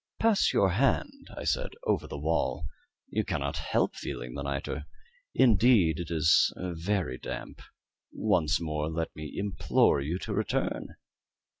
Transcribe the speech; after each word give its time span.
"Pass 0.19 0.51
your 0.51 0.71
hand," 0.71 1.27
I 1.37 1.43
said, 1.43 1.73
"over 1.85 2.07
the 2.07 2.17
wall; 2.17 2.65
you 3.09 3.23
cannot 3.23 3.57
help 3.57 3.95
feeling 3.95 4.33
the 4.33 4.41
nitre. 4.41 4.87
Indeed, 5.35 5.99
it 5.99 6.09
is 6.09 6.51
very 6.57 7.19
damp. 7.19 7.61
Once 8.11 8.59
more 8.59 8.89
let 8.89 9.15
me 9.15 9.31
implore 9.37 10.01
you 10.01 10.17
to 10.17 10.33
return. 10.33 10.95